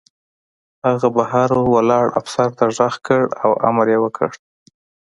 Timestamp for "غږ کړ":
2.77-3.23